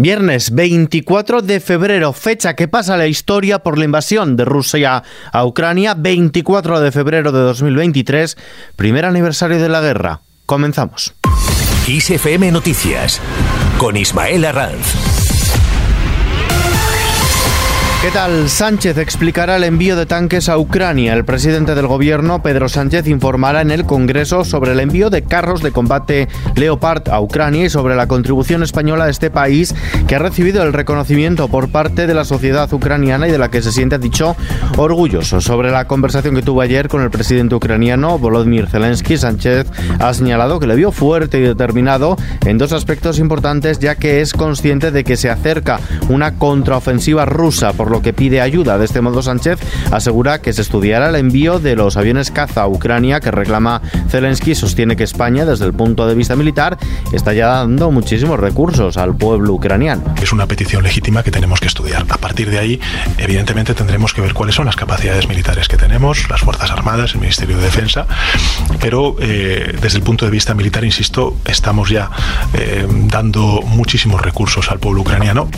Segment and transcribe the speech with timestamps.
[0.00, 5.44] Viernes 24 de febrero, fecha que pasa la historia por la invasión de Rusia a
[5.44, 8.36] Ucrania, 24 de febrero de 2023,
[8.76, 10.20] primer aniversario de la guerra.
[10.46, 11.14] Comenzamos.
[11.88, 13.20] ISFM Noticias
[13.76, 14.94] con Ismael Arranz.
[18.00, 18.48] ¿Qué tal?
[18.48, 21.14] Sánchez explicará el envío de tanques a Ucrania.
[21.14, 25.62] El presidente del gobierno, Pedro Sánchez, informará en el Congreso sobre el envío de carros
[25.62, 29.74] de combate Leopard a Ucrania y sobre la contribución española a este país
[30.06, 33.62] que ha recibido el reconocimiento por parte de la sociedad ucraniana y de la que
[33.62, 34.36] se siente, dicho,
[34.76, 35.40] orgulloso.
[35.40, 39.66] Sobre la conversación que tuvo ayer con el presidente ucraniano, Volodymyr Zelensky, Sánchez
[39.98, 44.34] ha señalado que le vio fuerte y determinado en dos aspectos importantes, ya que es
[44.34, 48.78] consciente de que se acerca una contraofensiva rusa por lo que pide ayuda.
[48.78, 49.58] De este modo, Sánchez
[49.90, 54.54] asegura que se estudiará el envío de los aviones caza a Ucrania que reclama Zelensky.
[54.54, 56.78] Sostiene que España, desde el punto de vista militar,
[57.12, 60.02] está ya dando muchísimos recursos al pueblo ucraniano.
[60.20, 62.04] Es una petición legítima que tenemos que estudiar.
[62.08, 62.80] A partir de ahí,
[63.18, 67.20] evidentemente, tendremos que ver cuáles son las capacidades militares que tenemos, las Fuerzas Armadas, el
[67.20, 68.06] Ministerio de Defensa,
[68.80, 72.10] pero eh, desde el punto de vista militar, insisto, estamos ya
[72.54, 75.48] eh, dando muchísimos recursos al pueblo ucraniano.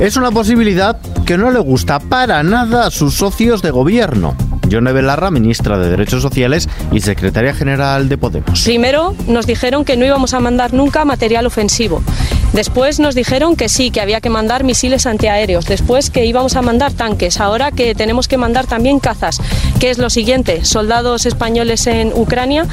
[0.00, 4.34] Es una posibilidad que no le gusta para nada a sus socios de gobierno.
[4.66, 8.62] Yone Belarra, ministra de Derechos Sociales y secretaria general de Podemos.
[8.62, 12.02] Primero nos dijeron que no íbamos a mandar nunca material ofensivo.
[12.52, 15.66] Después nos dijeron que sí, que había que mandar misiles antiaéreos.
[15.66, 17.40] Después que íbamos a mandar tanques.
[17.40, 19.40] Ahora que tenemos que mandar también cazas.
[19.78, 20.64] ¿Qué es lo siguiente?
[20.64, 22.66] Soldados españoles en Ucrania.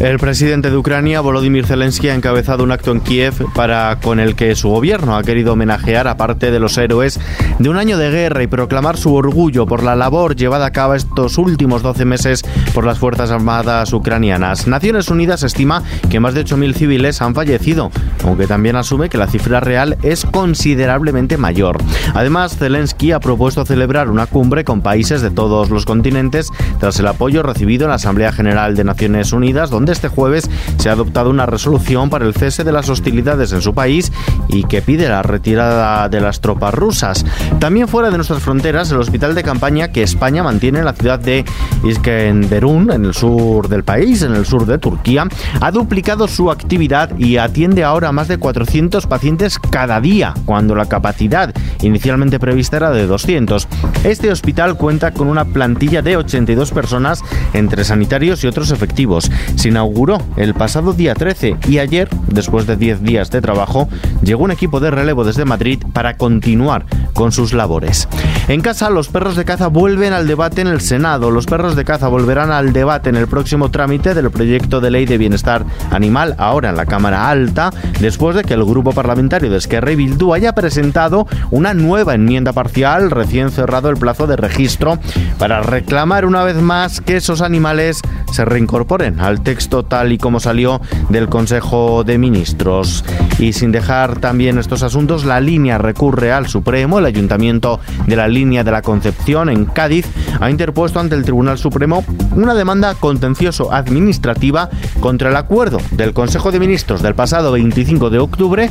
[0.00, 4.34] El presidente de Ucrania, Volodymyr Zelensky, ha encabezado un acto en Kiev para con el
[4.34, 7.20] que su gobierno ha querido homenajear a parte de los héroes
[7.60, 10.94] de un año de guerra y proclamar su orgullo por la labor llevada a cabo
[10.94, 12.42] estos últimos 12 meses
[12.74, 14.66] por las Fuerzas Armadas ucranianas.
[14.66, 17.92] Naciones Unidas estima que más de 8.000 civiles han fallecido,
[18.24, 21.78] aunque también asume que la cifra real es considerablemente mayor.
[22.14, 27.06] Además, Zelensky ha propuesto celebrar una cumbre con países de todos los continentes tras el
[27.06, 31.30] apoyo recibido en la Asamblea General de Naciones Unidas, donde este jueves se ha adoptado
[31.30, 34.12] una resolución para el cese de las hostilidades en su país
[34.48, 37.24] y que pide la retirada de las tropas rusas.
[37.58, 41.18] También fuera de nuestras fronteras, el hospital de campaña que España mantiene en la ciudad
[41.18, 41.44] de
[41.84, 45.26] Iskenderun, en el sur del país, en el sur de Turquía,
[45.60, 50.74] ha duplicado su actividad y atiende ahora a más de 400 pacientes cada día, cuando
[50.74, 53.68] la capacidad inicialmente prevista era de 200.
[54.02, 59.30] Este hospital cuenta con una plantilla de 82 personas entre sanitarios y otros efectivos.
[59.54, 63.88] Sin inauguró el pasado día 13 y ayer, después de 10 días de trabajo,
[64.22, 68.08] llegó un equipo de relevo desde Madrid para continuar con sus labores.
[68.48, 71.30] En casa, los perros de caza vuelven al debate en el Senado.
[71.30, 75.06] Los perros de caza volverán al debate en el próximo trámite del proyecto de ley
[75.06, 77.70] de bienestar animal, ahora en la Cámara Alta,
[78.00, 83.10] después de que el grupo de Esquerra y Bildu haya presentado una nueva enmienda parcial,
[83.10, 84.98] recién cerrado el plazo de registro,
[85.38, 88.00] para reclamar una vez más que esos animales
[88.32, 93.04] se reincorporen al texto tal y como salió del Consejo de Ministros.
[93.38, 96.98] Y sin dejar también estos asuntos, la línea recurre al Supremo.
[96.98, 100.06] El Ayuntamiento de la línea de la Concepción en Cádiz
[100.40, 102.04] ha interpuesto ante el Tribunal Supremo
[102.34, 108.18] una demanda contencioso administrativa contra el acuerdo del Consejo de Ministros del pasado 25 de
[108.18, 108.70] octubre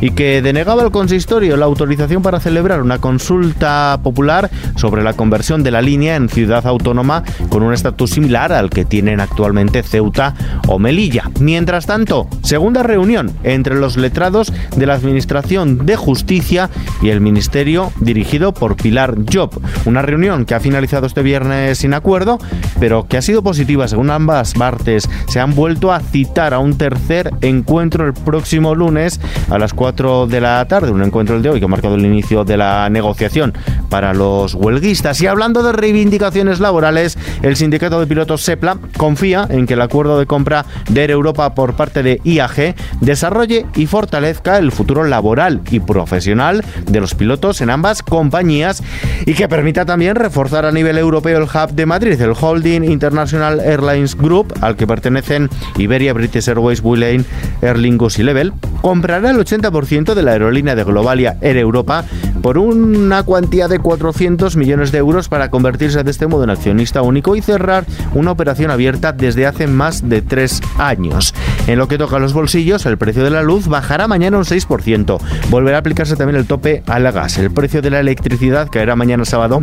[0.00, 5.62] y que denegaba al consistorio la autorización para celebrar una consulta popular sobre la conversión
[5.62, 10.34] de la línea en ciudad autónoma con un estatus similar al que tienen actualmente Ceuta
[10.68, 11.30] o Melilla.
[11.40, 16.70] Mientras tanto, segunda reunión entre los letrados de la Administración de Justicia
[17.02, 19.50] y el Ministerio dirigido por Pilar Job.
[19.86, 22.38] Una reunión que ha finalizado este viernes sin acuerdo,
[22.78, 25.08] pero que ha sido positiva según ambas partes.
[25.28, 29.20] Se han vuelto a citar a un tercer encuentro el próximo lunes
[29.50, 29.85] a las 4
[30.26, 32.88] de la tarde, un encuentro el de hoy que ha marcado el inicio de la
[32.90, 33.54] negociación
[33.96, 35.22] para los huelguistas.
[35.22, 40.18] Y hablando de reivindicaciones laborales, el sindicato de pilotos SEPLA confía en que el acuerdo
[40.18, 45.62] de compra de Air Europa por parte de IAG desarrolle y fortalezca el futuro laboral
[45.70, 48.82] y profesional de los pilotos en ambas compañías
[49.24, 53.60] y que permita también reforzar a nivel europeo el hub de Madrid, el Holding International
[53.60, 57.24] Airlines Group, al que pertenecen Iberia, British Airways, Vueling,
[57.62, 58.52] Aer Lingus y Level,
[58.82, 62.04] comprará el 80% de la aerolínea de Globalia Air Europa
[62.46, 67.02] por una cuantía de 400 millones de euros para convertirse de este modo en accionista
[67.02, 67.84] único y cerrar
[68.14, 71.34] una operación abierta desde hace más de tres años.
[71.66, 74.44] En lo que toca a los bolsillos, el precio de la luz bajará mañana un
[74.44, 75.18] 6%.
[75.50, 77.36] Volverá a aplicarse también el tope a la gas.
[77.38, 79.62] El precio de la electricidad caerá mañana sábado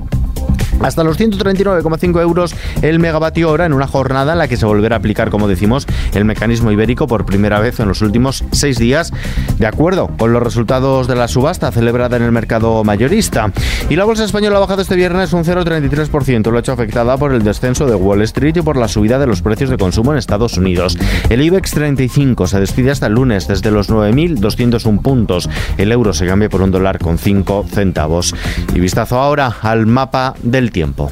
[0.83, 4.97] hasta los 139,5 euros el megavatio hora en una jornada en la que se volverá
[4.97, 9.12] a aplicar, como decimos, el mecanismo ibérico por primera vez en los últimos seis días,
[9.57, 13.51] de acuerdo con los resultados de la subasta celebrada en el mercado mayorista.
[13.89, 17.33] Y la bolsa española ha bajado este viernes un 0,33%, lo ha hecho afectada por
[17.33, 20.18] el descenso de Wall Street y por la subida de los precios de consumo en
[20.18, 20.97] Estados Unidos.
[21.29, 25.50] El IBEX 35 se despide hasta el lunes desde los 9.201 puntos.
[25.77, 28.36] El euro se cambia por un dólar con 5 centavos.
[28.74, 31.12] Y vistazo ahora al mapa del tiempo.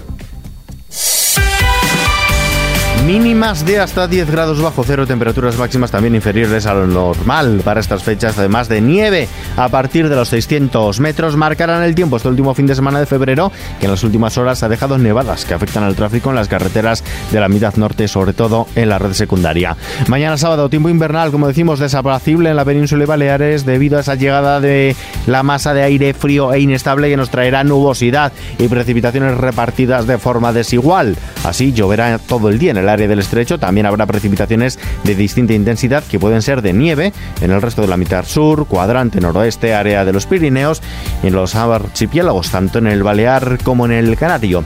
[3.11, 7.81] Mínimas de hasta 10 grados bajo cero, temperaturas máximas también inferiores a lo normal para
[7.81, 9.27] estas fechas, además de nieve
[9.57, 11.35] a partir de los 600 metros.
[11.35, 14.63] Marcarán el tiempo este último fin de semana de febrero, que en las últimas horas
[14.63, 17.03] ha dejado nevadas que afectan al tráfico en las carreteras
[17.33, 19.75] de la mitad norte, sobre todo en la red secundaria.
[20.07, 24.15] Mañana sábado, tiempo invernal, como decimos, desapacible en la península de Baleares debido a esa
[24.15, 24.95] llegada de
[25.27, 30.17] la masa de aire frío e inestable que nos traerá nubosidad y precipitaciones repartidas de
[30.17, 31.17] forma desigual.
[31.43, 35.53] Así lloverá todo el día en el área del estrecho también habrá precipitaciones de distinta
[35.53, 39.73] intensidad que pueden ser de nieve en el resto de la mitad sur, cuadrante noroeste,
[39.73, 40.81] área de los Pirineos
[41.23, 44.63] y en los archipiélagos, tanto en el Balear como en el Canario.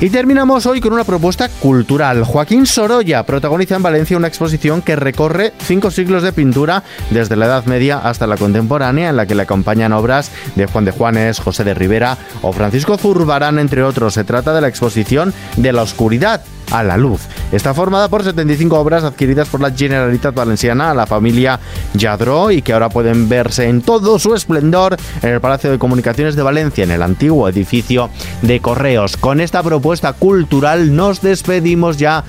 [0.00, 2.22] Y terminamos hoy con una propuesta cultural.
[2.22, 7.46] Joaquín Sorolla protagoniza en Valencia una exposición que recorre cinco siglos de pintura desde la
[7.46, 11.38] Edad Media hasta la contemporánea, en la que le acompañan obras de Juan de Juanes,
[11.38, 14.14] José de Rivera o Francisco Zurbarán, entre otros.
[14.14, 17.22] Se trata de la exposición de la oscuridad a la luz.
[17.52, 21.60] Está formada por 75 obras adquiridas por la Generalitat Valenciana a la familia
[21.94, 26.36] Yadro y que ahora pueden verse en todo su esplendor en el Palacio de Comunicaciones
[26.36, 28.10] de Valencia, en el antiguo edificio
[28.42, 29.16] de Correos.
[29.16, 32.24] Con esta propuesta cultural nos despedimos ya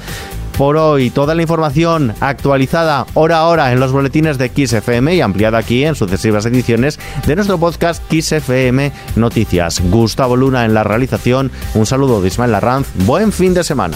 [0.57, 1.09] por hoy.
[1.09, 5.85] Toda la información actualizada hora a hora en los boletines de XFM y ampliada aquí
[5.85, 9.81] en sucesivas ediciones de nuestro podcast XFM Noticias.
[9.89, 11.51] Gustavo Luna en la realización.
[11.75, 12.87] Un saludo de Ismael Larranz.
[13.05, 13.95] Buen fin de semana.